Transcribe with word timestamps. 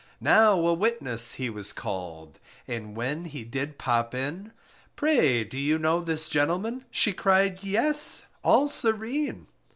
Now 0.19 0.53
a 0.65 0.73
witness 0.73 1.33
he 1.33 1.47
was 1.51 1.71
called, 1.71 2.39
And 2.67 2.95
when 2.95 3.25
he 3.25 3.43
did 3.43 3.77
pop 3.77 4.15
in: 4.15 4.51
Pray, 4.95 5.43
do 5.43 5.59
you 5.59 5.77
know 5.77 6.01
this 6.01 6.27
gentleman? 6.27 6.85
She 6.89 7.13
cried, 7.13 7.61
yes, 7.63 8.25
all 8.43 8.67
serene! 8.67 9.45